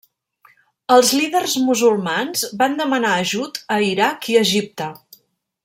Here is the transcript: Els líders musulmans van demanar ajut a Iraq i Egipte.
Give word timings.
Els 0.93 1.11
líders 1.17 1.53
musulmans 1.65 2.47
van 2.63 2.75
demanar 2.81 3.13
ajut 3.27 3.63
a 3.77 3.79
Iraq 3.91 4.31
i 4.35 4.39
Egipte. 4.45 4.91